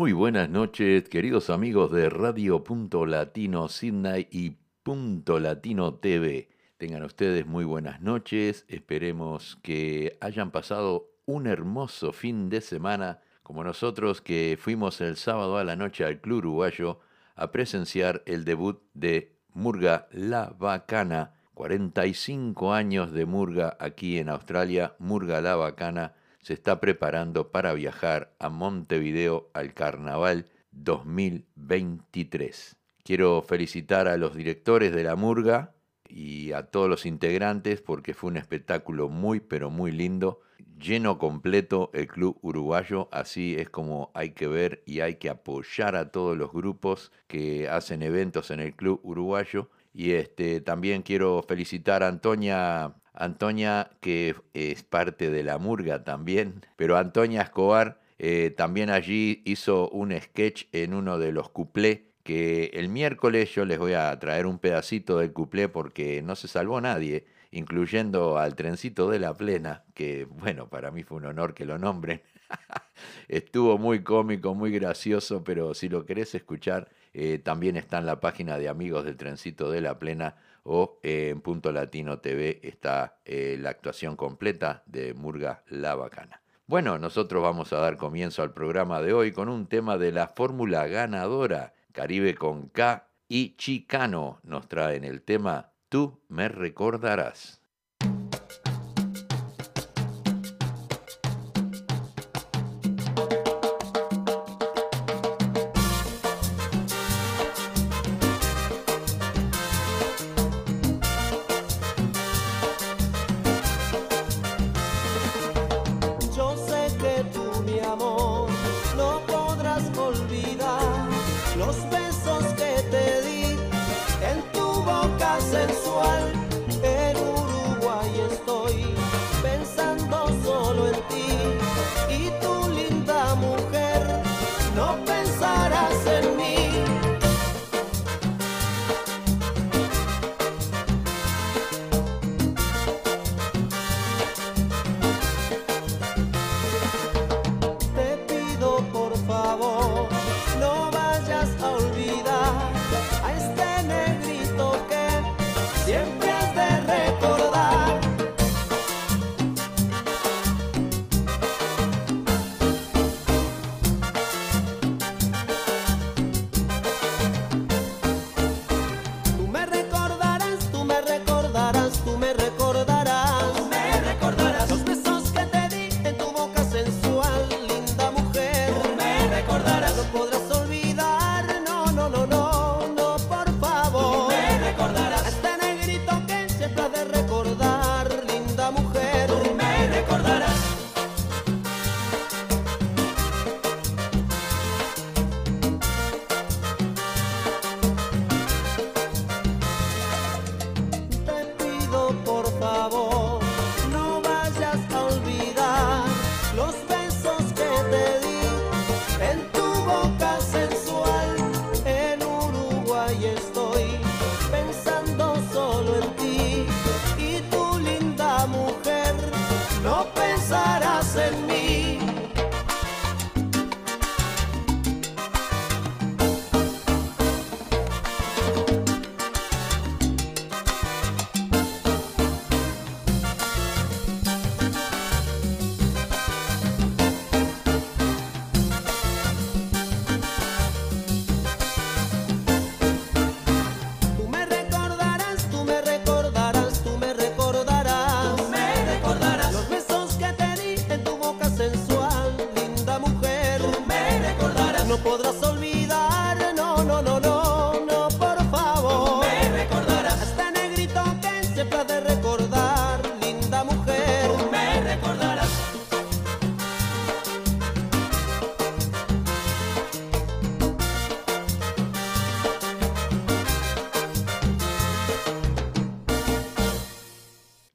Muy 0.00 0.12
buenas 0.12 0.48
noches, 0.48 1.10
queridos 1.10 1.50
amigos 1.50 1.92
de 1.92 2.08
Radio 2.08 2.64
Punto 2.64 3.04
Latino 3.04 3.68
Sydney 3.68 4.28
y 4.30 4.56
Punto 4.82 5.38
Latino 5.38 5.92
TV. 5.96 6.48
Tengan 6.78 7.02
ustedes 7.02 7.46
muy 7.46 7.66
buenas 7.66 8.00
noches. 8.00 8.64
Esperemos 8.68 9.58
que 9.62 10.16
hayan 10.22 10.52
pasado 10.52 11.10
un 11.26 11.46
hermoso 11.46 12.14
fin 12.14 12.48
de 12.48 12.62
semana, 12.62 13.20
como 13.42 13.62
nosotros 13.62 14.22
que 14.22 14.56
fuimos 14.58 15.02
el 15.02 15.16
sábado 15.16 15.58
a 15.58 15.64
la 15.64 15.76
noche 15.76 16.06
al 16.06 16.22
Club 16.22 16.38
Uruguayo 16.38 17.00
a 17.34 17.52
presenciar 17.52 18.22
el 18.24 18.46
debut 18.46 18.80
de 18.94 19.36
Murga 19.52 20.08
La 20.12 20.54
Bacana. 20.58 21.34
45 21.52 22.72
años 22.72 23.12
de 23.12 23.26
Murga 23.26 23.76
aquí 23.78 24.16
en 24.16 24.30
Australia. 24.30 24.94
Murga 24.98 25.42
La 25.42 25.56
Bacana 25.56 26.14
se 26.42 26.54
está 26.54 26.80
preparando 26.80 27.50
para 27.50 27.72
viajar 27.74 28.34
a 28.38 28.48
Montevideo 28.48 29.50
al 29.54 29.74
Carnaval 29.74 30.46
2023. 30.72 32.76
Quiero 33.02 33.42
felicitar 33.42 34.08
a 34.08 34.16
los 34.16 34.34
directores 34.34 34.94
de 34.94 35.04
la 35.04 35.16
Murga 35.16 35.74
y 36.08 36.52
a 36.52 36.64
todos 36.64 36.88
los 36.88 37.06
integrantes 37.06 37.80
porque 37.80 38.14
fue 38.14 38.30
un 38.30 38.36
espectáculo 38.36 39.08
muy 39.08 39.40
pero 39.40 39.70
muy 39.70 39.92
lindo, 39.92 40.40
lleno 40.78 41.18
completo 41.18 41.90
el 41.92 42.06
club 42.06 42.38
uruguayo, 42.42 43.08
así 43.12 43.56
es 43.56 43.70
como 43.70 44.10
hay 44.14 44.30
que 44.30 44.48
ver 44.48 44.82
y 44.86 45.00
hay 45.00 45.16
que 45.16 45.28
apoyar 45.28 45.96
a 45.96 46.10
todos 46.10 46.36
los 46.36 46.52
grupos 46.52 47.12
que 47.26 47.68
hacen 47.68 48.02
eventos 48.02 48.50
en 48.50 48.60
el 48.60 48.74
club 48.74 49.00
uruguayo 49.02 49.70
y 49.92 50.12
este 50.12 50.60
también 50.60 51.02
quiero 51.02 51.44
felicitar 51.46 52.02
a 52.02 52.08
Antonia 52.08 52.94
Antonia, 53.20 53.90
que 54.00 54.34
es 54.54 54.82
parte 54.82 55.30
de 55.30 55.42
la 55.42 55.58
murga 55.58 56.04
también, 56.04 56.66
pero 56.76 56.96
Antonia 56.96 57.42
Escobar 57.42 58.00
eh, 58.18 58.52
también 58.56 58.90
allí 58.90 59.42
hizo 59.44 59.88
un 59.90 60.12
sketch 60.18 60.64
en 60.72 60.94
uno 60.94 61.18
de 61.18 61.32
los 61.32 61.48
cuplés 61.48 62.00
que 62.22 62.70
el 62.74 62.88
miércoles 62.88 63.52
yo 63.54 63.64
les 63.64 63.78
voy 63.78 63.94
a 63.94 64.18
traer 64.18 64.46
un 64.46 64.58
pedacito 64.58 65.18
del 65.18 65.32
cuplé 65.32 65.68
porque 65.68 66.22
no 66.22 66.36
se 66.36 66.48
salvó 66.48 66.80
nadie, 66.80 67.26
incluyendo 67.50 68.38
al 68.38 68.54
trencito 68.54 69.10
de 69.10 69.18
la 69.18 69.34
plena, 69.34 69.84
que 69.94 70.26
bueno, 70.26 70.68
para 70.68 70.90
mí 70.90 71.02
fue 71.02 71.18
un 71.18 71.26
honor 71.26 71.54
que 71.54 71.64
lo 71.64 71.78
nombren. 71.78 72.22
Estuvo 73.28 73.78
muy 73.78 74.02
cómico, 74.02 74.54
muy 74.54 74.70
gracioso, 74.70 75.42
pero 75.44 75.74
si 75.74 75.88
lo 75.88 76.04
querés 76.04 76.34
escuchar, 76.34 76.88
eh, 77.14 77.38
también 77.38 77.76
está 77.76 77.98
en 77.98 78.06
la 78.06 78.20
página 78.20 78.58
de 78.58 78.68
Amigos 78.68 79.04
del 79.04 79.16
Trencito 79.16 79.70
de 79.70 79.80
la 79.80 79.98
Plena 79.98 80.36
o 80.64 80.98
eh, 81.02 81.30
en 81.30 81.40
Punto 81.40 81.72
Latino 81.72 82.18
TV 82.18 82.60
está 82.62 83.18
eh, 83.24 83.56
la 83.60 83.70
actuación 83.70 84.16
completa 84.16 84.82
de 84.86 85.14
Murga 85.14 85.62
La 85.68 85.94
Bacana. 85.94 86.42
Bueno, 86.66 86.98
nosotros 86.98 87.42
vamos 87.42 87.72
a 87.72 87.78
dar 87.78 87.96
comienzo 87.96 88.42
al 88.42 88.52
programa 88.52 89.00
de 89.02 89.12
hoy 89.12 89.32
con 89.32 89.48
un 89.48 89.66
tema 89.66 89.98
de 89.98 90.12
la 90.12 90.28
fórmula 90.28 90.86
ganadora, 90.86 91.74
Caribe 91.92 92.34
con 92.34 92.68
K 92.68 93.08
y 93.28 93.56
Chicano 93.56 94.40
nos 94.42 94.68
traen 94.68 95.04
el 95.04 95.22
tema 95.22 95.72
Tú 95.88 96.20
me 96.28 96.48
recordarás. 96.48 97.59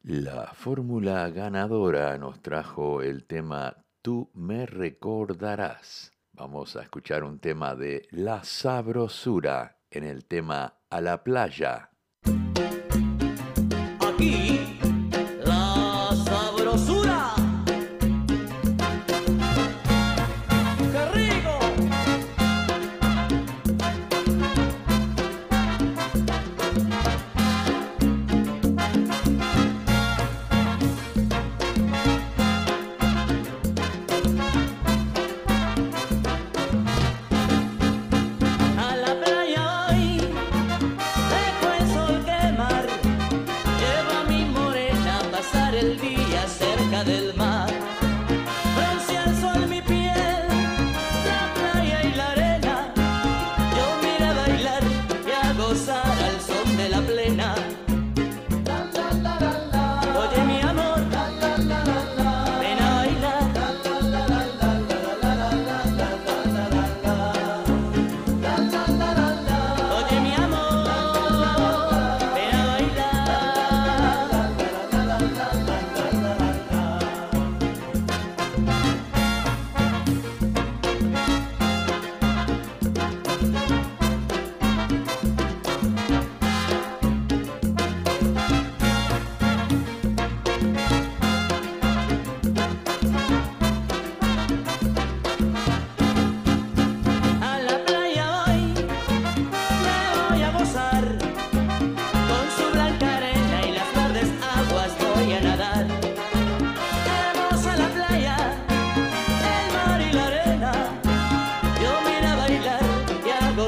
La 0.07 0.53
fórmula 0.53 1.31
ganadora 1.31 2.15
nos 2.19 2.39
trajo 2.39 3.01
el 3.01 3.25
tema 3.25 3.75
Tú 4.03 4.29
me 4.35 4.67
recordarás. 4.67 6.11
Vamos 6.31 6.75
a 6.75 6.83
escuchar 6.83 7.23
un 7.23 7.39
tema 7.39 7.73
de 7.73 8.07
La 8.11 8.43
Sabrosura 8.43 9.79
en 9.89 10.03
el 10.03 10.25
tema 10.25 10.77
A 10.91 11.01
la 11.01 11.23
playa. 11.23 11.89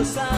side. 0.08 0.37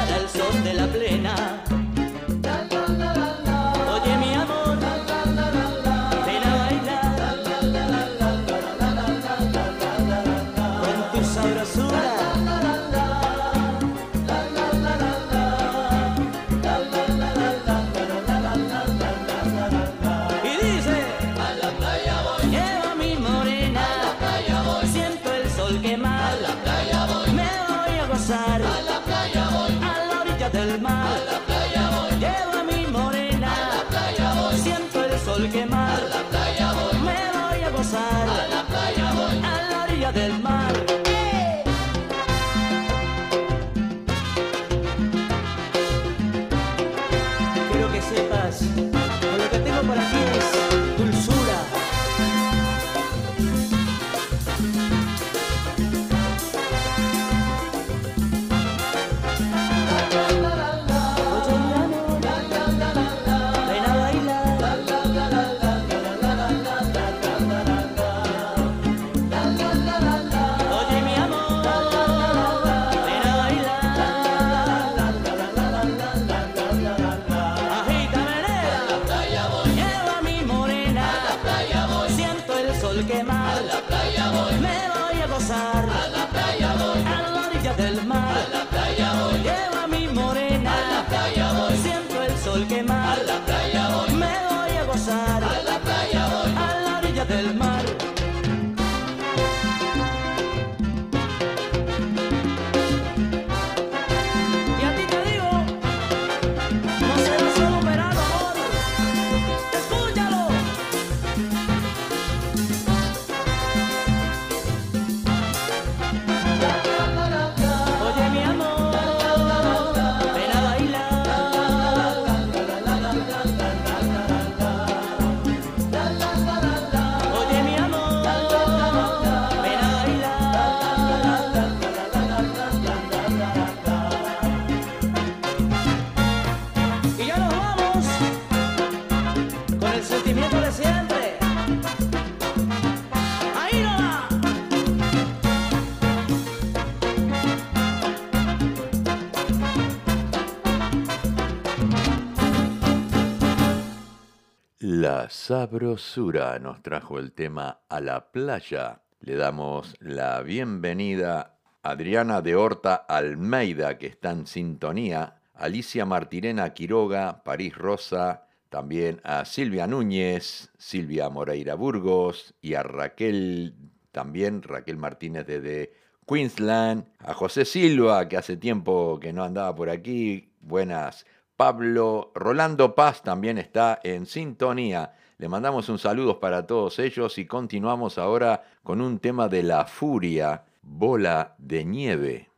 sabrosura 155.49 156.59
nos 156.59 156.83
trajo 156.83 157.17
el 157.17 157.31
tema 157.31 157.79
a 157.89 158.01
la 158.01 158.31
playa. 158.31 159.01
Le 159.19 159.35
damos 159.35 159.95
la 159.99 160.43
bienvenida 160.43 161.57
a 161.81 161.89
Adriana 161.89 162.43
de 162.43 162.55
Horta 162.55 162.93
Almeida, 162.93 163.97
que 163.97 164.05
está 164.05 164.29
en 164.29 164.45
sintonía, 164.45 165.41
Alicia 165.55 166.05
Martirena 166.05 166.71
Quiroga, 166.75 167.41
París 167.43 167.75
Rosa, 167.75 168.45
también 168.69 169.21
a 169.23 169.43
Silvia 169.43 169.87
Núñez, 169.87 170.69
Silvia 170.77 171.29
Moreira 171.29 171.73
Burgos 171.73 172.53
y 172.61 172.75
a 172.75 172.83
Raquel, 172.83 173.73
también 174.11 174.61
Raquel 174.61 174.97
Martínez 174.97 175.47
desde 175.47 175.93
Queensland, 176.27 177.05
a 177.17 177.33
José 177.33 177.65
Silva, 177.65 178.27
que 178.27 178.37
hace 178.37 178.55
tiempo 178.55 179.19
que 179.19 179.33
no 179.33 179.43
andaba 179.43 179.73
por 179.73 179.89
aquí, 179.89 180.53
buenas. 180.61 181.25
Pablo 181.57 182.31
Rolando 182.35 182.93
Paz 182.93 183.23
también 183.23 183.57
está 183.57 183.99
en 184.03 184.27
sintonía. 184.27 185.15
Le 185.39 185.47
mandamos 185.47 185.87
un 185.87 185.97
saludo 185.97 186.41
para 186.41 186.67
todos 186.67 186.99
ellos 186.99 187.37
y 187.37 187.45
continuamos 187.45 188.17
ahora 188.17 188.65
con 188.83 188.99
un 188.99 189.19
tema 189.19 189.47
de 189.47 189.63
la 189.63 189.85
furia, 189.85 190.65
bola 190.81 191.55
de 191.57 191.85
nieve. 191.85 192.49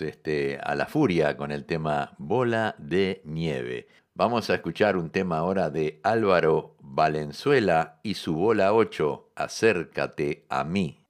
Este, 0.00 0.58
a 0.62 0.74
la 0.74 0.86
furia 0.86 1.36
con 1.36 1.52
el 1.52 1.64
tema 1.64 2.14
Bola 2.18 2.74
de 2.78 3.20
Nieve. 3.24 3.88
Vamos 4.14 4.50
a 4.50 4.54
escuchar 4.54 4.96
un 4.96 5.10
tema 5.10 5.38
ahora 5.38 5.70
de 5.70 6.00
Álvaro 6.02 6.76
Valenzuela 6.80 8.00
y 8.02 8.14
su 8.14 8.34
bola 8.34 8.72
8, 8.72 9.32
Acércate 9.36 10.46
a 10.48 10.64
mí. 10.64 11.04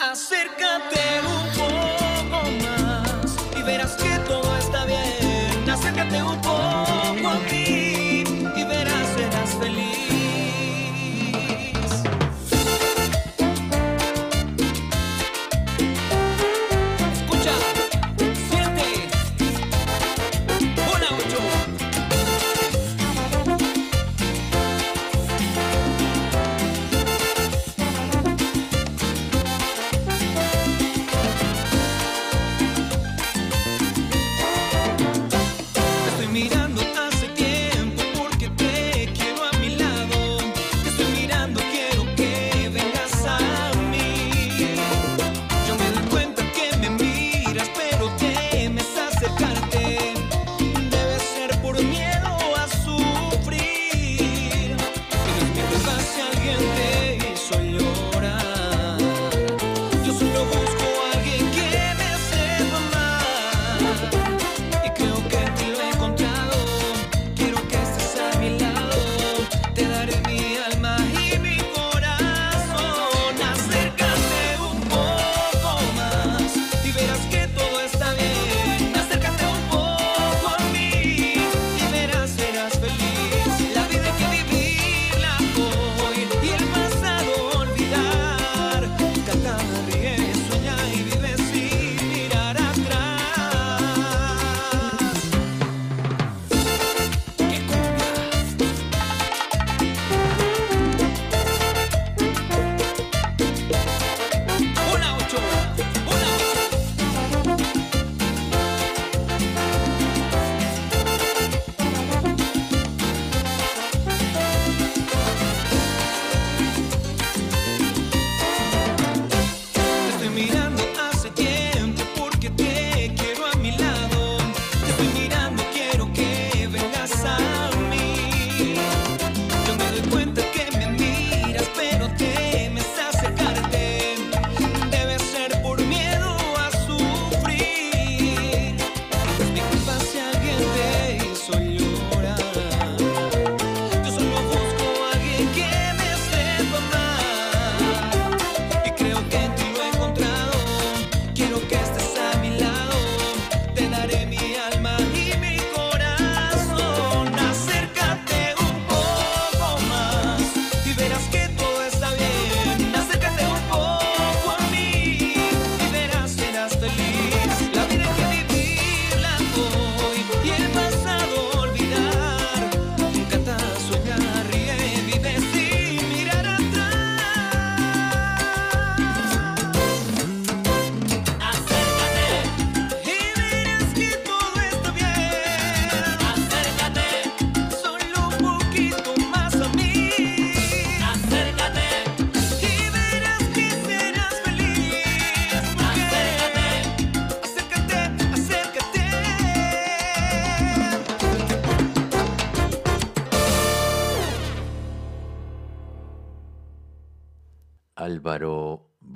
Acércate 0.00 1.20
un 1.26 1.48
poco 1.56 2.50
más 2.72 3.36
y 3.56 3.62
verás 3.62 3.96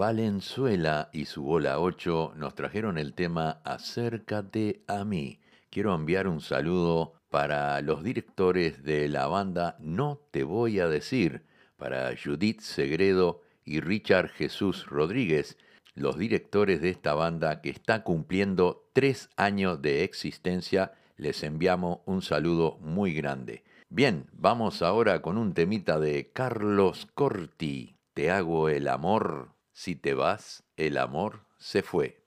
Valenzuela 0.09 1.11
y 1.13 1.27
su 1.27 1.43
bola 1.43 1.81
8 1.81 2.33
nos 2.35 2.55
trajeron 2.55 2.97
el 2.97 3.13
tema 3.13 3.61
Acércate 3.63 4.81
a 4.87 5.05
mí. 5.05 5.39
Quiero 5.69 5.95
enviar 5.95 6.29
un 6.29 6.41
saludo 6.41 7.21
para 7.29 7.83
los 7.83 8.03
directores 8.03 8.83
de 8.85 9.07
la 9.11 9.27
banda 9.27 9.77
No 9.81 10.19
Te 10.31 10.45
Voy 10.45 10.81
a 10.81 10.89
Decir, 10.89 11.45
para 11.77 12.15
Judith 12.17 12.61
Segredo 12.61 13.43
y 13.67 13.81
Richard 13.81 14.31
Jesús 14.31 14.87
Rodríguez, 14.87 15.59
los 15.95 16.17
directores 16.17 16.81
de 16.81 16.89
esta 16.89 17.13
banda 17.13 17.61
que 17.61 17.69
está 17.69 18.03
cumpliendo 18.03 18.89
tres 18.95 19.29
años 19.37 19.83
de 19.83 20.05
existencia. 20.05 20.93
Les 21.19 21.43
enviamos 21.43 21.99
un 22.07 22.23
saludo 22.23 22.79
muy 22.81 23.13
grande. 23.13 23.63
Bien, 23.91 24.25
vamos 24.33 24.81
ahora 24.81 25.21
con 25.21 25.37
un 25.37 25.53
temita 25.53 26.01
de 26.01 26.31
Carlos 26.33 27.07
Corti. 27.13 27.99
Te 28.15 28.31
hago 28.31 28.71
el 28.71 28.89
amor, 28.89 29.58
si 29.79 29.95
te 29.95 30.13
vas, 30.13 30.65
el 30.77 30.99
amor 30.99 31.45
se 31.57 31.85
fue. 31.85 32.18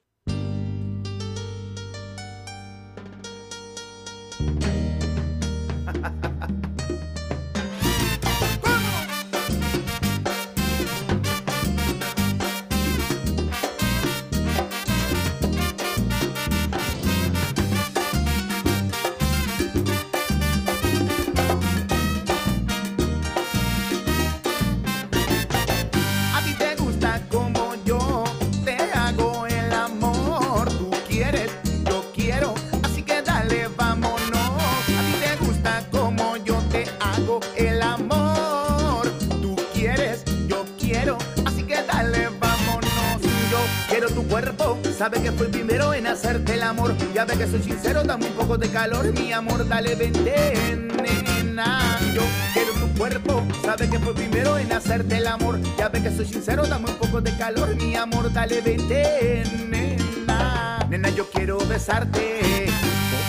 Sabe 45.01 45.19
que 45.19 45.31
fui 45.31 45.47
primero 45.47 45.95
en 45.95 46.05
hacerte 46.05 46.53
el 46.53 46.61
amor. 46.61 46.95
Ya 47.11 47.25
ve 47.25 47.35
que 47.35 47.47
soy 47.47 47.63
sincero, 47.63 48.03
dame 48.03 48.27
un 48.27 48.33
poco 48.33 48.55
de 48.55 48.69
calor, 48.69 49.11
mi 49.11 49.33
amor, 49.33 49.67
dale, 49.67 49.95
vente, 49.95 50.63
nena. 51.01 51.99
Yo 52.13 52.21
quiero 52.53 52.71
tu 52.73 52.87
cuerpo, 52.99 53.43
sabe 53.63 53.89
que 53.89 53.97
fue 53.97 54.13
primero 54.13 54.59
en 54.59 54.71
hacerte 54.71 55.17
el 55.17 55.25
amor. 55.25 55.59
Ya 55.75 55.89
ve 55.89 56.03
que 56.03 56.15
soy 56.15 56.27
sincero, 56.27 56.67
dame 56.67 56.91
un 56.91 56.97
poco 56.97 57.19
de 57.19 57.35
calor, 57.35 57.75
mi 57.77 57.95
amor, 57.95 58.31
dale, 58.31 58.61
vente, 58.61 59.43
nena. 59.67 60.85
Nena, 60.87 61.09
yo 61.09 61.27
quiero 61.31 61.57
besarte, 61.65 62.67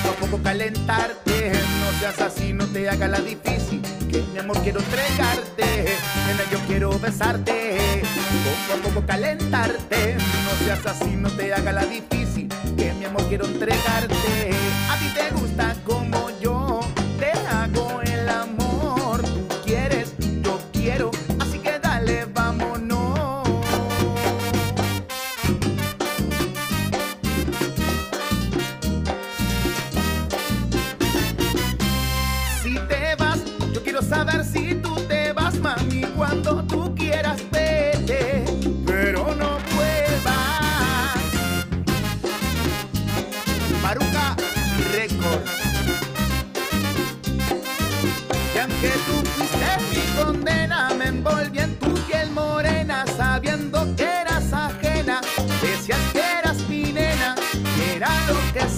poco 0.05 0.15
a 0.15 0.21
poco 0.21 0.43
calentarte. 0.43 1.53
No 1.93 1.99
seas 1.99 2.21
así, 2.21 2.53
no 2.53 2.67
te 2.67 2.89
hagas 2.89 3.11
la 3.11 3.21
difícil, 3.21 3.81
que 4.11 4.25
mi 4.33 4.39
amor 4.39 4.59
quiero 4.63 4.81
entregarte. 4.81 5.97
Nena, 6.27 6.51
yo 6.51 6.59
quiero 6.67 6.99
besarte, 6.99 8.03
poco 8.45 8.79
a 8.79 8.83
poco 8.83 9.07
calentarte. 9.07 10.17
No 10.17 10.65
seas 10.65 10.87
así, 10.87 11.15
no 11.17 11.31
te 11.31 11.53
hagas 11.53 11.75
la 11.75 11.85
difícil, 11.85 12.49
que 12.77 12.93
mi 12.95 13.05
amor 13.05 13.25
quiero 13.29 13.45
entregarte. 13.45 14.51
A 14.91 14.97
ti 14.99 15.13
te 15.15 15.31
gusta 15.39 15.72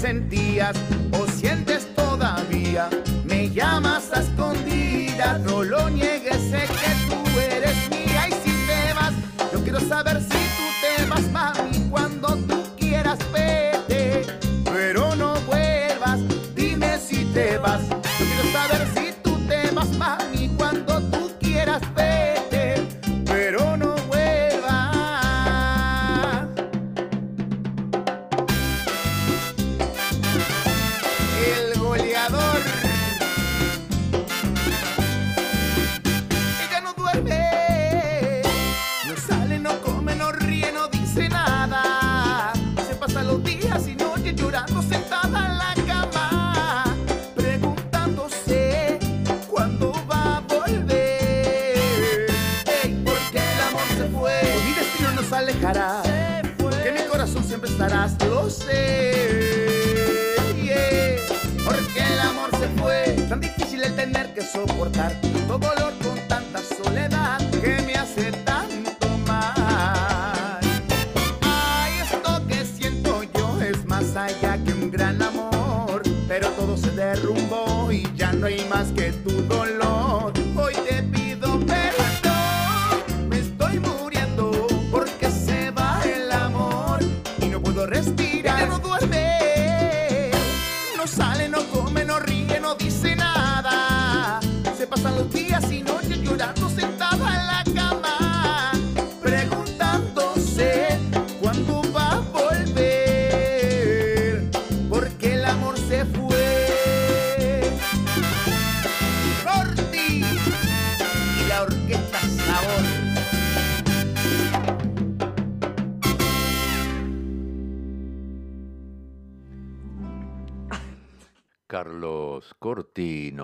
sentías 0.05 0.77
o 1.19 1.27
sientes 1.27 1.87
todavía. 1.95 2.90
Me 3.25 3.49
llamas 3.49 4.12
a 4.12 4.21
escondidas, 4.21 5.40
no 5.40 5.62
lo 5.62 5.88
niegues, 5.88 6.37
sé 6.51 6.69
que 6.69 6.94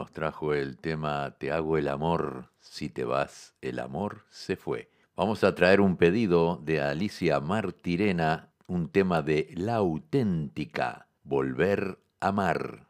nos 0.01 0.13
trajo 0.13 0.55
el 0.55 0.79
tema 0.79 1.37
Te 1.39 1.53
hago 1.53 1.77
el 1.77 1.87
amor, 1.87 2.49
si 2.59 2.89
te 2.89 3.05
vas, 3.05 3.53
el 3.61 3.79
amor 3.79 4.25
se 4.31 4.57
fue. 4.57 4.91
Vamos 5.15 5.45
a 5.45 5.55
traer 5.55 5.83
un 5.83 5.99
pedido 5.99 6.59
de 6.65 6.81
Alicia 6.81 7.39
Martirena, 7.39 8.49
un 8.67 8.89
tema 8.89 9.21
de 9.21 9.53
La 9.55 9.75
auténtica, 9.75 11.07
Volver 11.23 11.99
a 12.19 12.29
amar. 12.29 12.87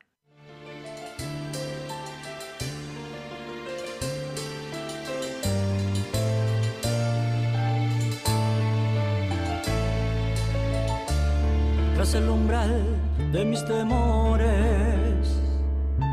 Tras 11.96 12.14
el 12.14 12.28
umbral 12.28 12.96
de 13.32 13.44
mis 13.44 13.64
temores 13.64 14.89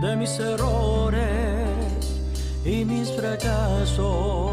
de 0.01 0.15
mis 0.15 0.39
errores 0.39 1.69
y 2.63 2.85
mis 2.85 3.11
fracasos. 3.11 4.51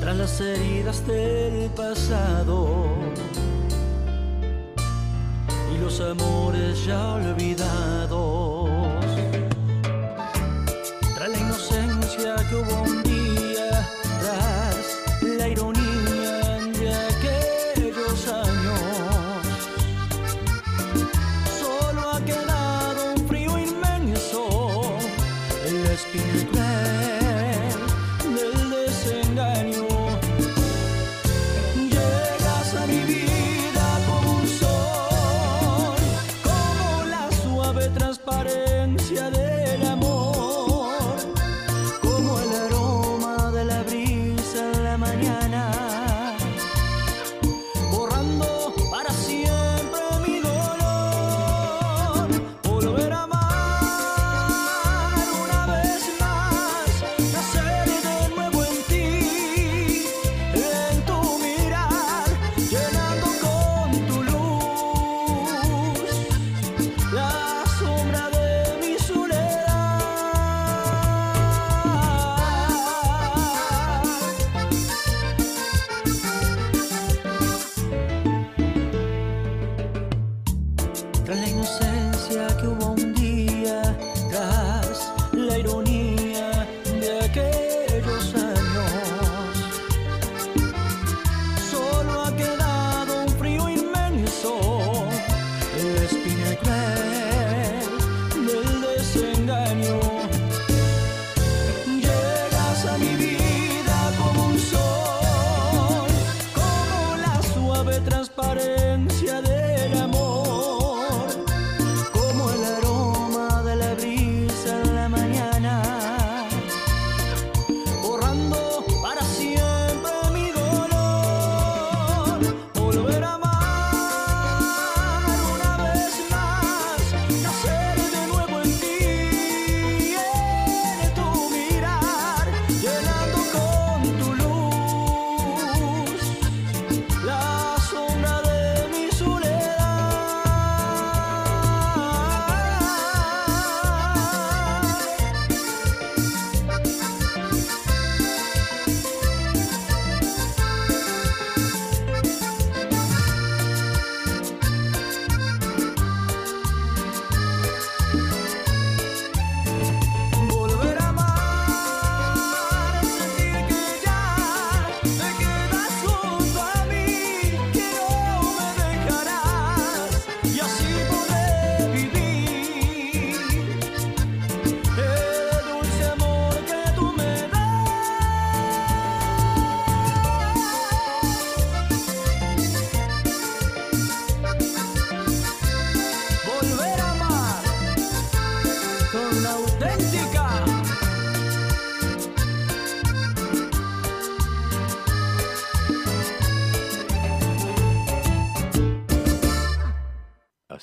Tras 0.00 0.16
las 0.16 0.40
heridas 0.40 1.04
del 1.06 1.68
pasado 1.70 2.86
y 5.74 5.78
los 5.78 6.00
amores 6.00 6.84
ya 6.84 7.14
olvidados. 7.14 8.70
Tras 11.16 11.28
la 11.28 11.38
inocencia 11.38 12.36
que 12.48 12.54
hubo 12.54 12.95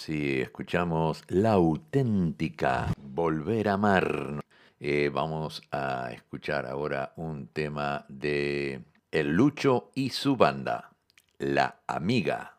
Así 0.04 0.42
escuchamos 0.42 1.24
la 1.30 1.54
auténtica 1.54 2.94
Volver 3.02 3.70
a 3.70 3.76
amar. 3.76 4.42
Eh, 4.78 5.10
vamos 5.10 5.62
a 5.72 6.12
escuchar 6.12 6.66
ahora 6.66 7.14
un 7.16 7.48
tema 7.48 8.06
de 8.10 8.84
El 9.14 9.30
Lucho 9.30 9.92
y 9.96 10.10
su 10.10 10.36
banda, 10.36 10.92
La 11.40 11.84
Amiga. 11.88 12.53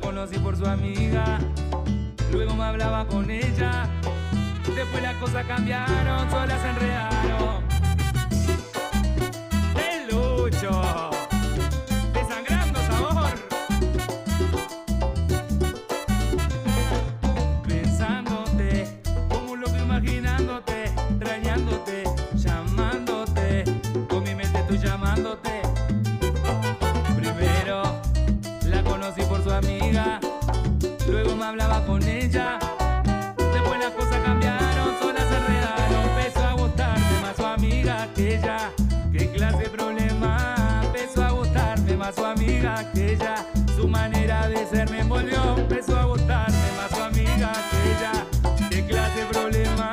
Conocí 0.00 0.38
por 0.38 0.56
su 0.56 0.66
amiga, 0.66 1.38
luego 2.32 2.54
me 2.54 2.64
hablaba 2.64 3.06
con 3.06 3.30
ella, 3.30 3.88
después 4.74 5.02
las 5.02 5.14
cosas 5.16 5.44
cambiaron, 5.46 6.30
solas 6.30 6.60
se 6.60 6.68
enredaron. 6.68 7.64
El 9.76 10.08
lucho, 10.14 11.10
amiga, 29.56 30.20
luego 31.08 31.34
me 31.34 31.44
hablaba 31.44 31.84
con 31.86 32.02
ella, 32.02 32.58
después 33.36 33.80
las 33.80 33.92
cosas 33.92 34.20
cambiaron, 34.22 34.98
solas 35.00 35.24
se 35.28 35.36
enredaron, 35.36 36.08
empezó 36.10 36.44
a 36.46 36.52
gustarme 36.52 37.20
más 37.22 37.36
su 37.36 37.46
amiga 37.46 38.08
que 38.14 38.36
ella, 38.36 38.70
qué 39.12 39.30
clase 39.30 39.58
de 39.58 39.70
problema, 39.70 40.82
empezó 40.84 41.24
a 41.24 41.30
gustarme 41.30 41.96
más 41.96 42.14
su 42.14 42.24
amiga 42.24 42.92
que 42.92 43.12
ella, 43.12 43.46
su 43.74 43.88
manera 43.88 44.46
de 44.48 44.66
ser 44.66 44.90
me 44.90 45.00
envolvió, 45.00 45.56
empezó 45.56 45.98
a 45.98 46.04
gustarme 46.04 46.72
más 46.76 46.90
su 46.90 47.02
amiga 47.02 47.52
que 47.70 47.92
ella, 47.92 48.68
qué 48.68 48.84
clase 48.84 49.20
de 49.20 49.26
problema, 49.26 49.90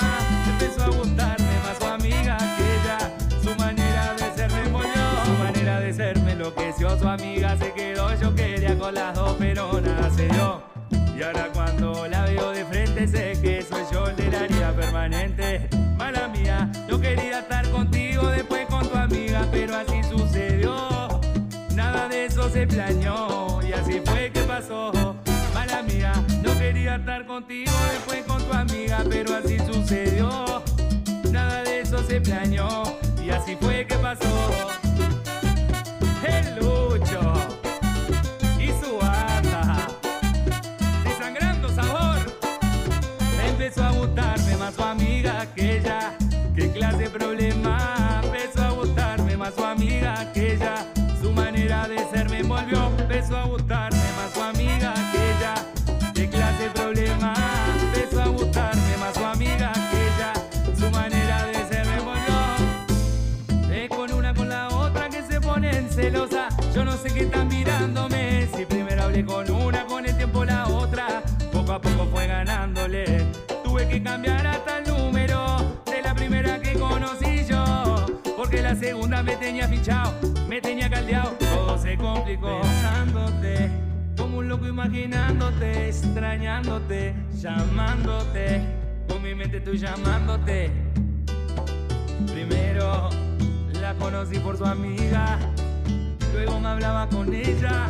empezó 0.51 0.83
a 0.83 0.87
gustarme 0.89 1.59
más 1.63 1.77
su 1.79 1.85
amiga 1.85 2.37
que 2.57 2.63
ella, 2.75 2.97
su 3.41 3.55
manera 3.55 4.13
de 4.15 4.35
ser 4.35 4.51
me 4.51 4.61
envolvió, 4.65 5.25
su 5.25 5.31
manera 5.41 5.79
de 5.79 5.93
ser 5.93 6.19
me 6.19 6.33
enloqueció, 6.33 6.99
su 6.99 7.07
amiga 7.07 7.55
se 7.57 7.71
quedó, 7.71 8.13
yo 8.19 8.32
con 8.77 8.93
las 8.93 9.15
dos 9.15 9.35
pero 9.39 9.79
nada 9.81 10.09
se 10.09 10.27
dio. 10.27 10.61
Y 11.17 11.21
ahora 11.21 11.49
cuando 11.53 12.07
la 12.07 12.25
veo 12.25 12.51
de 12.51 12.65
frente 12.65 13.07
sé 13.07 13.39
que 13.41 13.61
soy 13.61 13.83
yo 13.91 14.07
el 14.07 14.15
de 14.15 14.31
la 14.31 14.45
herida 14.45 14.71
permanente. 14.73 15.69
Mala 15.97 16.27
mía, 16.27 16.71
no 16.89 16.99
quería 16.99 17.39
estar 17.39 17.69
contigo 17.69 18.27
después 18.27 18.65
con 18.67 18.87
tu 18.87 18.95
amiga, 18.97 19.45
pero 19.51 19.75
así 19.75 20.01
sucedió. 20.03 21.21
Nada 21.75 22.07
de 22.07 22.25
eso 22.25 22.49
se 22.49 22.65
planeó 22.67 23.59
y 23.61 23.73
así 23.73 24.01
fue 24.05 24.31
que 24.31 24.41
pasó. 24.41 24.91
Mala 25.53 25.83
mía, 25.83 26.13
no 26.43 26.57
quería 26.57 26.95
estar 26.95 27.25
contigo 27.25 27.71
después 27.91 28.23
con 28.25 28.43
tu 28.43 28.53
amiga, 28.53 29.03
pero 29.09 29.35
así 29.35 29.57
sucedió. 29.59 30.63
Nada 31.31 31.63
de 31.63 31.81
eso 31.81 32.03
se 32.03 32.19
planeó 32.21 32.83
y 33.23 33.29
así 33.29 33.55
fue 33.59 33.85
que 33.85 33.95
pasó. 33.95 34.02
Empezó 53.23 53.39
a 53.39 53.45
gustarme 53.45 54.03
más 54.17 54.33
su 54.33 54.43
amiga 54.43 54.93
que 55.13 55.31
ella. 55.31 55.53
Qué 56.13 56.27
clase 56.27 56.63
de 56.63 56.69
problema. 56.71 57.33
Empezó 57.81 58.21
a 58.21 58.27
gustarme 58.27 58.97
más 58.99 59.13
su 59.13 59.23
amiga 59.23 59.71
que 59.71 60.07
ella. 60.07 60.33
Su 60.77 60.91
manera 60.91 61.45
de 61.45 61.53
ser 61.65 61.85
me 61.87 61.99
envolvió. 61.99 63.73
Es 63.73 63.87
con 63.87 64.11
una 64.11 64.33
con 64.33 64.49
la 64.49 64.67
otra 64.67 65.07
que 65.07 65.21
se 65.23 65.39
ponen 65.39 65.89
celosa. 65.89 66.49
Yo 66.75 66.83
no 66.83 66.97
sé 66.97 67.13
qué 67.13 67.21
están 67.21 67.47
mirándome. 67.47 68.49
Si 68.53 68.65
primero 68.65 69.03
hablé 69.03 69.23
con 69.23 69.49
una, 69.49 69.85
con 69.85 70.05
el 70.05 70.17
tiempo 70.17 70.43
la 70.43 70.67
otra. 70.67 71.23
Poco 71.53 71.71
a 71.71 71.79
poco 71.79 72.05
fue 72.11 72.27
ganándole. 72.27 73.25
Tuve 73.63 73.87
que 73.87 74.03
cambiar 74.03 74.45
hasta 74.45 74.79
el 74.79 74.89
número 74.89 75.79
de 75.85 76.01
la 76.01 76.13
primera 76.13 76.59
que 76.59 76.73
conocí 76.73 77.45
yo. 77.45 78.05
Porque 78.35 78.61
la 78.61 78.75
segunda 78.75 79.23
me 79.23 79.37
tenía 79.37 79.65
fichado. 79.69 80.32
Pensándote, 82.25 83.69
como 84.17 84.37
un 84.37 84.47
loco 84.47 84.65
imaginándote, 84.65 85.89
extrañándote, 85.89 87.13
llamándote. 87.35 88.61
Con 89.09 89.21
mi 89.21 89.35
mente 89.35 89.57
estoy 89.57 89.77
llamándote. 89.77 90.71
Primero 92.31 93.09
la 93.73 93.93
conocí 93.95 94.39
por 94.39 94.57
su 94.57 94.65
amiga, 94.65 95.37
luego 96.33 96.61
me 96.61 96.69
hablaba 96.69 97.09
con 97.09 97.33
ella. 97.33 97.87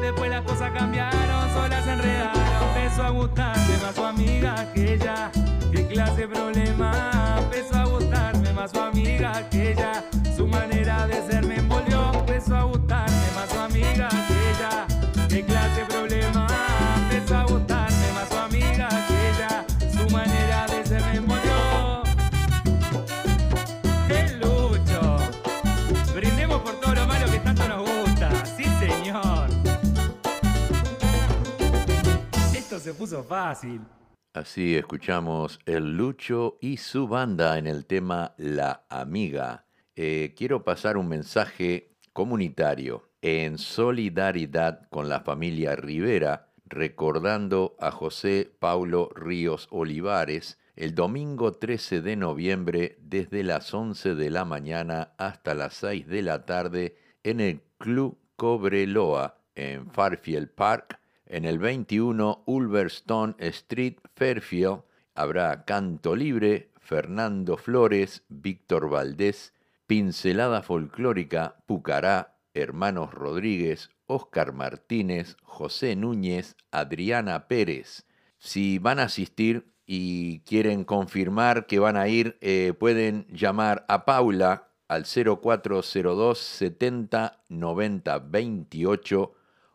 Después 0.00 0.30
las 0.30 0.42
cosas 0.42 0.70
cambiaron, 0.72 1.50
solas 1.52 1.84
se 1.84 1.92
enredaron. 1.92 2.42
Empezó 2.74 3.02
a 3.02 3.10
gustarme 3.10 3.76
más 3.82 3.94
su 3.94 4.04
amiga 4.04 4.72
que 4.72 4.94
ella. 4.94 5.30
Qué 5.70 5.86
clase 5.86 6.22
de 6.22 6.28
problema. 6.28 7.36
Empezó 7.38 7.76
a 7.76 7.84
gustarme 7.84 8.52
más 8.54 8.70
su 8.70 8.80
amiga 8.80 9.48
que 9.50 9.72
ella. 9.72 10.02
Su 10.34 10.46
manera 10.46 11.06
de 11.06 11.22
ser 11.30 11.44
me 11.46 11.56
envolvió. 11.56 12.12
Empezó 12.14 12.56
a 12.56 12.62
su 12.62 13.13
amiga 14.00 14.86
clase 15.42 15.80
de 15.80 15.86
problema. 15.86 16.46
Empezó 17.10 17.36
a 17.36 17.44
gustarme 17.44 18.12
más 18.12 18.28
su 18.28 18.36
amiga 18.36 18.88
que 19.08 19.30
ella. 19.30 19.66
Su 19.90 20.10
manera 20.10 20.66
de 20.66 20.86
ser 20.86 21.02
me 21.02 21.16
envolvió. 21.16 22.02
¡Qué 24.08 24.36
lucho! 24.38 25.18
Brindemos 26.14 26.60
por 26.62 26.80
todo 26.80 26.94
lo 26.94 27.06
malo 27.06 27.26
que 27.30 27.38
tanto 27.38 27.68
nos 27.68 27.88
gusta. 27.88 28.46
Sí, 28.46 28.64
señor. 28.64 29.48
Esto 32.54 32.78
se 32.78 32.94
puso 32.94 33.22
fácil. 33.24 33.80
Así 34.32 34.76
escuchamos 34.76 35.60
El 35.64 35.96
Lucho 35.96 36.58
y 36.60 36.78
su 36.78 37.06
banda 37.06 37.56
en 37.56 37.68
el 37.68 37.86
tema 37.86 38.34
La 38.36 38.84
Amiga. 38.88 39.66
Eh, 39.94 40.34
quiero 40.36 40.64
pasar 40.64 40.96
un 40.96 41.06
mensaje 41.06 41.94
comunitario 42.12 43.13
en 43.26 43.56
solidaridad 43.56 44.86
con 44.90 45.08
la 45.08 45.20
familia 45.20 45.76
Rivera, 45.76 46.48
recordando 46.66 47.74
a 47.80 47.90
José 47.90 48.52
Paulo 48.58 49.08
Ríos 49.14 49.66
Olivares 49.70 50.58
el 50.76 50.94
domingo 50.94 51.52
13 51.52 52.02
de 52.02 52.16
noviembre 52.16 52.98
desde 53.00 53.42
las 53.42 53.72
11 53.72 54.14
de 54.14 54.28
la 54.28 54.44
mañana 54.44 55.14
hasta 55.16 55.54
las 55.54 55.72
6 55.72 56.06
de 56.06 56.20
la 56.20 56.44
tarde 56.44 56.98
en 57.22 57.40
el 57.40 57.62
Club 57.78 58.18
Cobreloa 58.36 59.38
en 59.54 59.90
Farfield 59.90 60.50
Park, 60.50 61.00
en 61.24 61.46
el 61.46 61.58
21 61.58 62.42
Ulverstone 62.44 63.36
Street, 63.38 63.96
Fairfield. 64.16 64.82
Habrá 65.14 65.64
canto 65.64 66.14
libre, 66.14 66.72
Fernando 66.78 67.56
Flores, 67.56 68.22
Víctor 68.28 68.90
Valdés, 68.90 69.54
pincelada 69.86 70.60
folclórica, 70.60 71.56
Pucará, 71.64 72.33
Hermanos 72.54 73.12
Rodríguez, 73.12 73.90
Óscar 74.06 74.52
Martínez, 74.52 75.36
José 75.42 75.96
Núñez, 75.96 76.56
Adriana 76.70 77.48
Pérez. 77.48 78.06
Si 78.38 78.78
van 78.78 79.00
a 79.00 79.04
asistir 79.04 79.72
y 79.86 80.40
quieren 80.40 80.84
confirmar 80.84 81.66
que 81.66 81.78
van 81.78 81.96
a 81.96 82.08
ir, 82.08 82.36
eh, 82.40 82.74
pueden 82.78 83.26
llamar 83.28 83.86
a 83.88 84.04
Paula 84.04 84.68
al 84.88 85.04
0402 85.04 86.38
70 86.38 87.44
90 87.48 88.18
28 88.18 89.34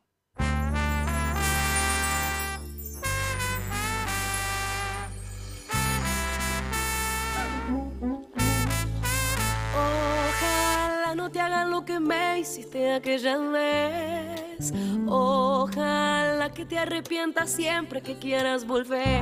hiciste 12.41 12.93
aquella 12.93 13.37
vez. 13.37 14.73
Ojalá 15.07 16.49
que 16.51 16.65
te 16.65 16.77
arrepientas 16.77 17.51
siempre 17.51 18.01
que 18.01 18.17
quieras 18.17 18.65
volver. 18.65 19.21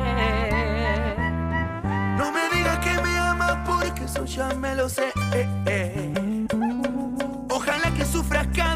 No 2.17 2.31
me 2.31 2.49
digas 2.55 2.79
que 2.79 3.01
me 3.01 3.17
amas 3.17 3.57
porque 3.67 4.05
eso 4.05 4.25
ya 4.25 4.49
me 4.55 4.75
lo 4.75 4.89
sé. 4.89 5.11
Eh, 5.33 5.47
eh. 5.67 6.47
Ojalá 7.49 7.93
que 7.93 8.05
sufras 8.05 8.47
cada 8.55 8.68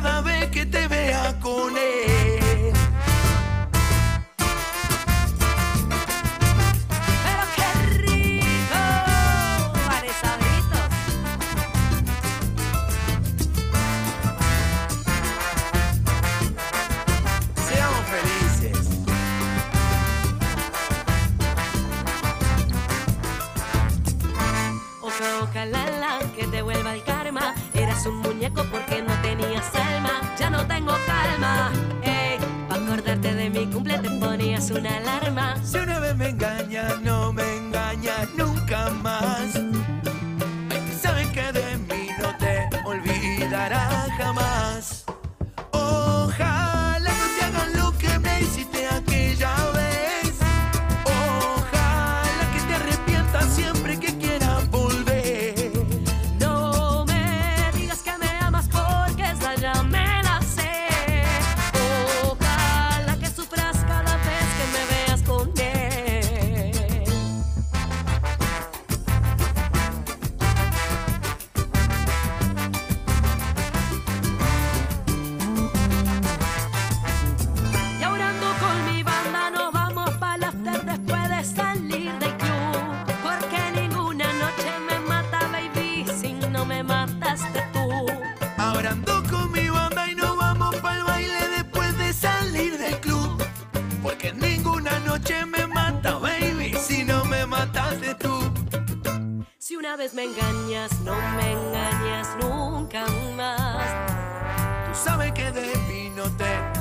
sabe 105.03 105.33
que 105.33 105.51
de 105.51 105.75
mí 105.89 106.11
te 106.37 106.72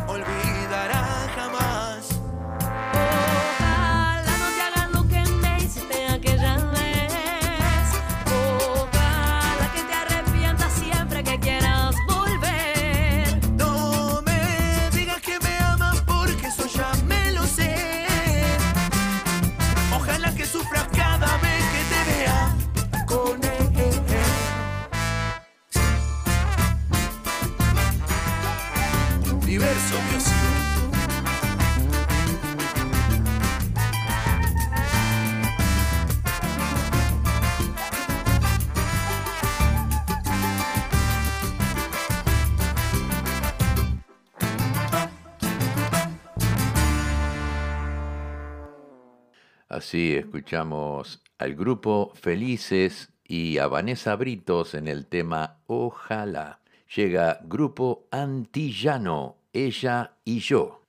Escuchamos 50.11 51.23
al 51.39 51.55
grupo 51.55 52.13
Felices 52.15 53.13
y 53.25 53.59
a 53.59 53.69
Vanessa 53.69 54.17
Britos 54.17 54.75
en 54.75 54.89
el 54.89 55.07
tema 55.07 55.61
Ojalá. 55.67 56.61
Llega 56.95 57.41
grupo 57.45 58.09
Antillano, 58.11 59.37
ella 59.53 60.17
y 60.25 60.41
yo. 60.41 60.83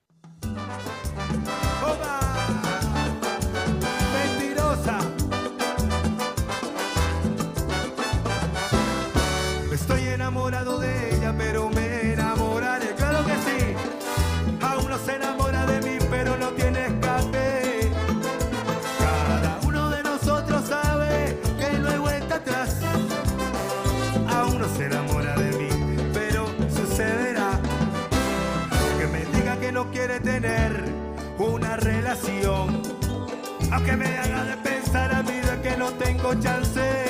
Aunque 33.74 33.96
me 33.96 34.06
haga 34.06 34.44
de 34.44 34.56
pensar 34.58 35.12
a 35.12 35.22
vida 35.22 35.60
que 35.60 35.76
no 35.76 35.90
tengo 35.94 36.32
chance. 36.34 37.03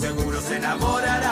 seguro 0.00 0.40
se 0.40 0.56
enamorarán. 0.56 1.25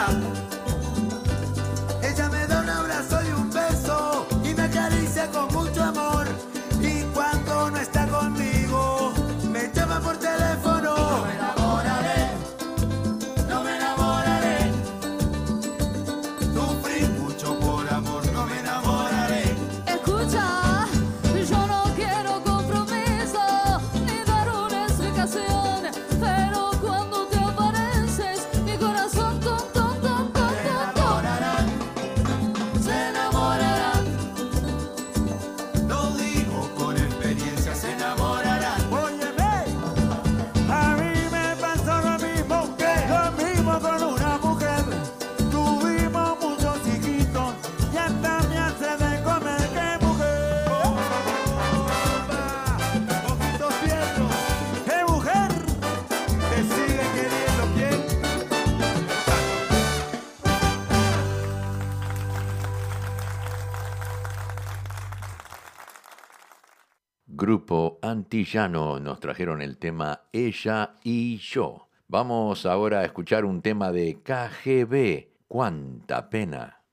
Antillano 68.25 68.99
nos 68.99 69.19
trajeron 69.19 69.61
el 69.61 69.77
tema 69.77 70.21
Ella 70.33 70.95
y 71.03 71.37
yo. 71.37 71.89
Vamos 72.07 72.65
ahora 72.65 73.01
a 73.01 73.05
escuchar 73.05 73.45
un 73.45 73.61
tema 73.61 73.91
de 73.91 74.19
KGB, 74.23 75.27
Cuánta 75.47 76.27
pena. 76.27 76.84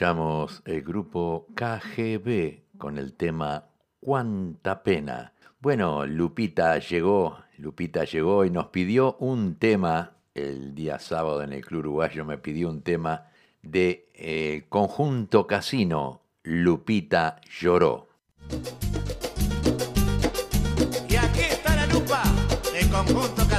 escuchamos 0.00 0.62
el 0.64 0.82
grupo 0.82 1.46
KGB 1.54 2.78
con 2.78 2.96
el 2.96 3.12
tema 3.12 3.66
Cuánta 4.00 4.82
pena. 4.82 5.34
Bueno, 5.60 6.06
Lupita 6.06 6.78
llegó, 6.78 7.36
Lupita 7.58 8.04
llegó 8.04 8.46
y 8.46 8.50
nos 8.50 8.68
pidió 8.68 9.16
un 9.18 9.56
tema 9.56 10.12
el 10.32 10.74
día 10.74 10.98
sábado 10.98 11.42
en 11.42 11.52
el 11.52 11.62
Club 11.62 11.80
Uruguayo, 11.80 12.24
me 12.24 12.38
pidió 12.38 12.70
un 12.70 12.80
tema 12.80 13.26
de 13.60 14.08
eh, 14.14 14.64
Conjunto 14.70 15.46
Casino, 15.46 16.22
Lupita 16.44 17.38
lloró. 17.60 18.08
Y 21.10 21.16
aquí 21.16 21.40
está 21.40 21.76
la 21.76 21.86
lupa 21.88 22.22
de 22.72 22.88
Conjunto 22.88 23.34
casino. 23.34 23.49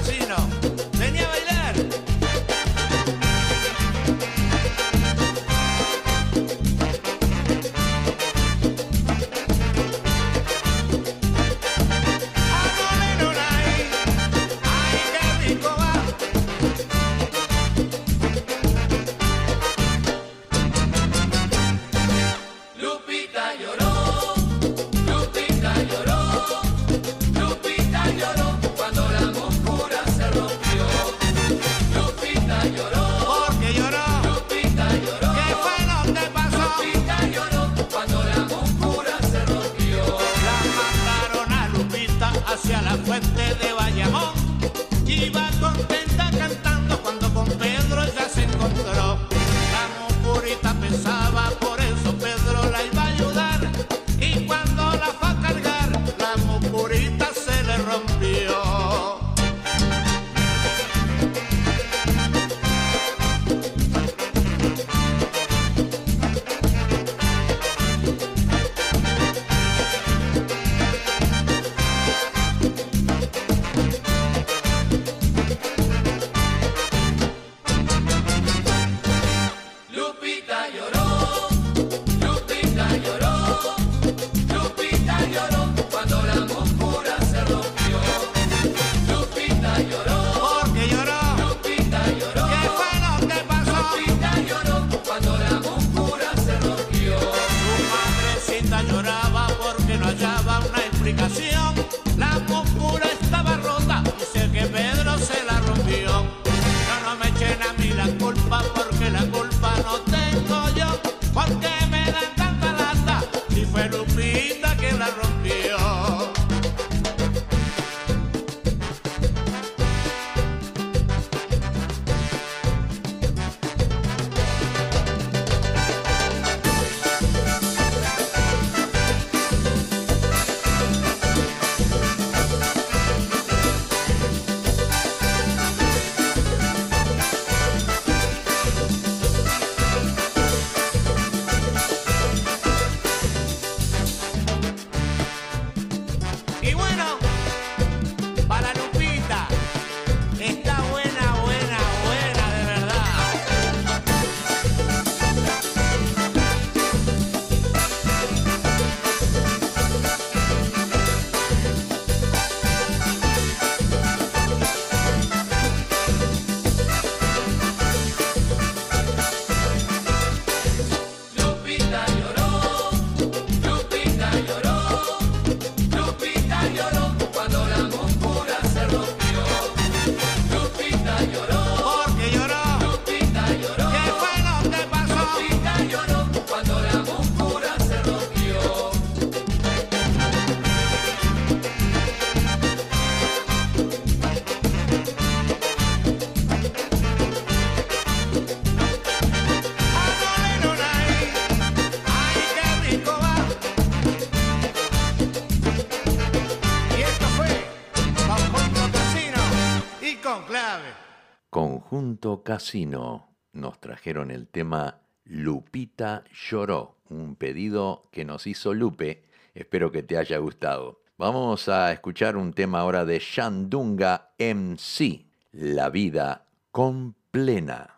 Casino 212.43 213.35
nos 213.51 213.79
trajeron 213.79 214.29
el 214.29 214.47
tema 214.47 215.01
Lupita 215.25 216.23
lloró, 216.31 216.97
un 217.09 217.35
pedido 217.35 218.03
que 218.11 218.25
nos 218.25 218.45
hizo 218.45 218.75
Lupe. 218.75 219.23
Espero 219.55 219.91
que 219.91 220.03
te 220.03 220.17
haya 220.17 220.37
gustado. 220.37 221.01
Vamos 221.17 221.67
a 221.67 221.91
escuchar 221.91 222.37
un 222.37 222.53
tema 222.53 222.81
ahora 222.81 223.05
de 223.05 223.19
Shandunga 223.19 224.33
MC, 224.37 225.25
La 225.51 225.89
vida 225.89 226.45
con 226.71 227.15
plena. 227.31 227.97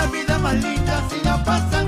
la 0.00 0.06
vida 0.06 0.38
más 0.38 0.54
linda 0.54 1.02
si 1.10 1.22
la 1.22 1.44
pasas 1.44 1.79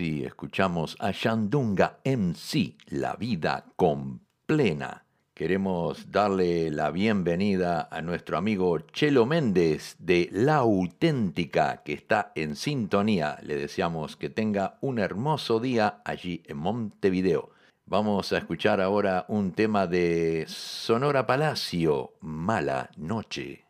Escuchamos 0.00 0.96
a 0.98 1.10
Shandunga 1.10 1.98
MC, 2.04 2.74
La 2.86 3.16
Vida 3.16 3.66
con 3.76 4.22
Plena. 4.46 5.04
Queremos 5.34 6.10
darle 6.10 6.70
la 6.70 6.90
bienvenida 6.90 7.86
a 7.90 8.00
nuestro 8.00 8.38
amigo 8.38 8.78
Chelo 8.78 9.26
Méndez 9.26 9.96
de 9.98 10.30
La 10.32 10.56
Auténtica, 10.56 11.82
que 11.84 11.92
está 11.92 12.32
en 12.34 12.56
sintonía. 12.56 13.38
Le 13.42 13.56
deseamos 13.56 14.16
que 14.16 14.30
tenga 14.30 14.78
un 14.80 14.98
hermoso 14.98 15.60
día 15.60 16.00
allí 16.06 16.42
en 16.46 16.56
Montevideo. 16.56 17.50
Vamos 17.84 18.32
a 18.32 18.38
escuchar 18.38 18.80
ahora 18.80 19.26
un 19.28 19.52
tema 19.52 19.86
de 19.86 20.46
Sonora 20.48 21.26
Palacio, 21.26 22.14
Mala 22.20 22.88
Noche. 22.96 23.69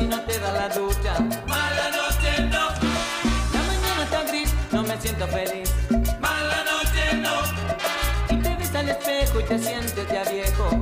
si 0.00 0.06
no 0.06 0.20
te 0.22 0.38
da 0.38 0.52
la 0.52 0.68
ducha. 0.68 1.12
Mala 1.46 1.90
noche 1.90 2.42
no. 2.54 2.64
La 3.54 3.62
mañana 3.68 4.02
está 4.04 4.22
gris, 4.24 4.50
no 4.72 4.82
me 4.82 4.98
siento 4.98 5.26
feliz. 5.28 5.70
Mala 6.20 6.64
noche 6.72 7.16
no. 7.24 8.34
Y 8.34 8.42
te 8.42 8.56
ves 8.56 8.74
al 8.74 8.88
espejo 8.88 9.40
y 9.40 9.44
te 9.44 9.58
sientes 9.58 10.08
ya 10.10 10.24
viejo. 10.24 10.79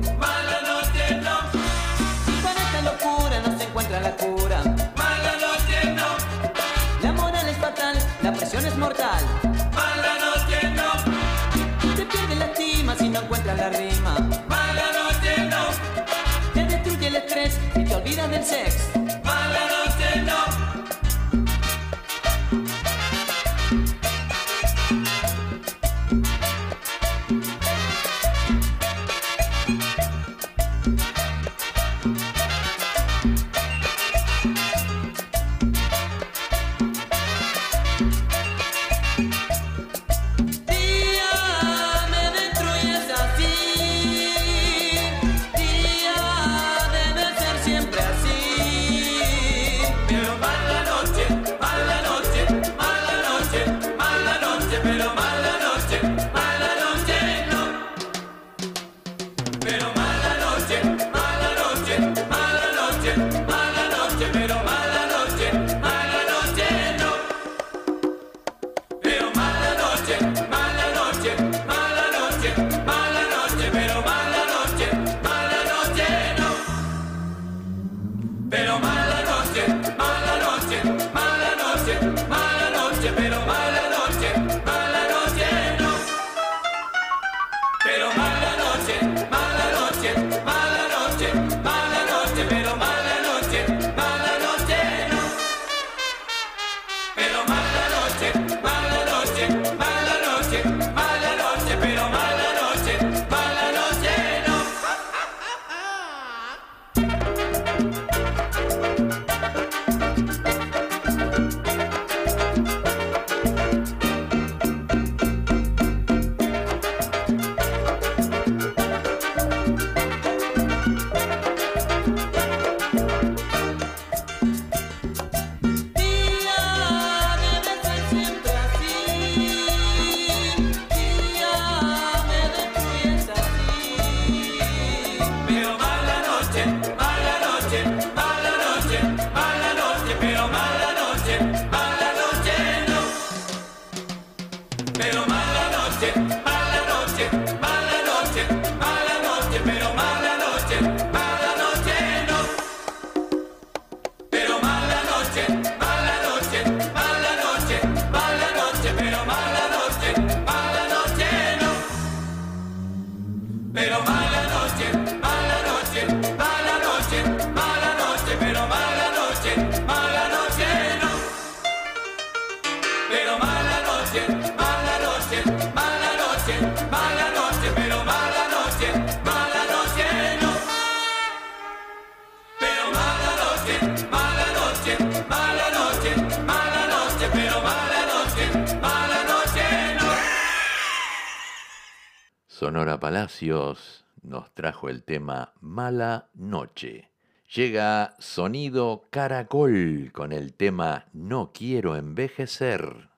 Sonora 192.69 192.99
Palacios 192.99 194.05
nos 194.21 194.53
trajo 194.53 194.89
el 194.89 195.01
tema 195.01 195.53
Mala 195.59 196.29
Noche. 196.35 197.09
Llega 197.55 198.13
Sonido 198.19 199.07
Caracol 199.09 200.11
con 200.13 200.31
el 200.31 200.53
tema 200.53 201.07
No 201.11 201.49
quiero 201.51 201.95
envejecer. 201.95 203.08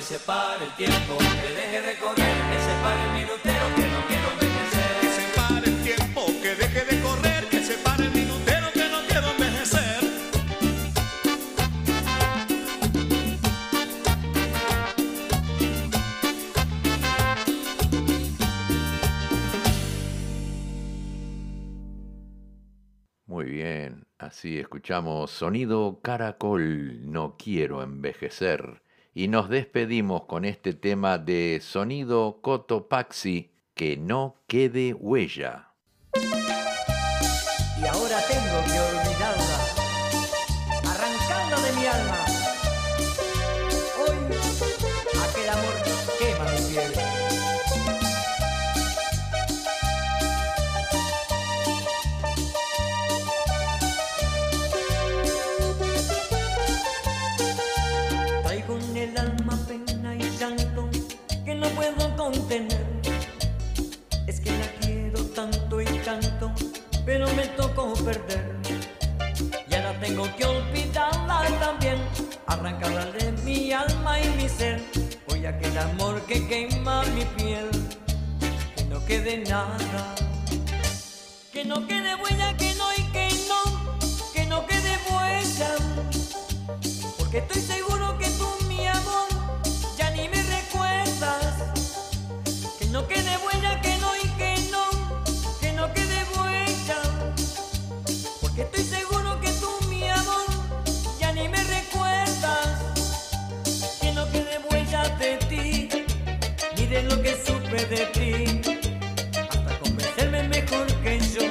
que 0.00 0.06
se 0.06 0.18
pare 0.20 0.64
el 0.64 0.72
tiempo, 0.76 1.18
que 1.18 1.54
deje 1.54 1.82
de 1.82 1.98
correr, 1.98 2.36
que 2.50 2.58
se 2.58 2.74
pare 2.82 3.02
el 3.04 3.12
minutero, 3.20 3.64
que 3.76 3.86
no 3.86 4.00
quiero 4.08 4.30
envejecer. 4.32 5.00
Que 5.02 5.08
se 5.08 5.24
pare 5.36 5.66
el 5.68 5.82
tiempo, 5.82 6.26
que 6.40 6.54
deje 6.54 6.84
de 6.86 7.02
correr, 7.02 7.44
que 7.50 7.62
se 7.62 7.74
pare 7.84 8.04
el 8.06 8.12
minutero, 8.12 8.66
que 8.72 8.88
no 8.88 8.98
quiero 9.06 9.30
envejecer. 9.32 10.00
Muy 23.26 23.44
bien, 23.44 24.06
así 24.16 24.58
escuchamos 24.58 25.30
Sonido 25.30 26.00
Caracol, 26.02 27.12
no 27.12 27.36
quiero 27.36 27.82
envejecer 27.82 28.80
y 29.14 29.28
nos 29.28 29.48
despedimos 29.48 30.24
con 30.24 30.44
este 30.44 30.72
tema 30.72 31.18
de 31.18 31.60
sonido 31.62 32.38
Cotopaxi, 32.42 33.50
que 33.74 33.96
no 33.96 34.36
quede 34.46 34.94
huella. 34.94 35.69
tocó 67.80 68.04
perder. 68.04 68.56
Ya 69.68 69.80
la 69.82 69.92
tengo 70.00 70.24
que 70.36 70.44
olvidarla 70.44 71.42
también, 71.60 71.98
arrancarla 72.46 73.06
de 73.06 73.32
mi 73.44 73.72
alma 73.72 74.20
y 74.20 74.28
mi 74.30 74.48
ser. 74.48 74.82
Voy 75.28 75.46
a 75.46 75.50
aquel 75.50 75.76
amor 75.78 76.20
que 76.22 76.46
quema 76.46 77.02
mi 77.14 77.24
piel, 77.36 77.70
que 78.76 78.84
no 78.84 79.04
quede 79.06 79.38
nada. 79.38 80.14
Que 81.52 81.64
no 81.64 81.86
quede 81.86 82.14
huella, 82.16 82.56
que 82.56 82.74
no 82.74 82.86
y 82.96 83.02
que 83.14 83.28
no, 83.48 83.62
que 84.34 84.46
no 84.46 84.66
quede 84.66 84.98
huella. 85.10 85.70
Porque 87.18 87.38
estoy 87.38 87.62
seguro 87.62 88.18
que 88.18 88.28
tú, 88.38 88.48
mi 88.68 88.86
amor, 88.86 89.28
ya 89.96 90.10
ni 90.10 90.28
me 90.28 90.42
recuerdas. 90.42 91.54
Que 92.78 92.86
no 92.86 93.06
quede 93.06 93.36
huella. 93.38 93.49
Estoy 98.60 98.84
seguro 98.84 99.40
que 99.40 99.50
tú, 99.52 99.70
mi 99.88 100.06
amor, 100.06 100.44
ya 101.18 101.32
ni 101.32 101.48
me 101.48 101.64
recuerdas. 101.64 102.78
Que 104.00 104.12
no 104.12 104.30
quede 104.30 104.58
huellas 104.70 105.18
de 105.18 105.36
ti, 105.48 105.88
ni 106.76 106.86
de 106.86 107.02
lo 107.04 107.22
que 107.22 107.42
supe 107.42 107.86
de 107.86 108.06
ti. 108.16 108.60
Hasta 109.48 109.78
convencerme 109.78 110.42
mejor 110.48 110.86
que 111.02 111.18
yo. 111.20 111.49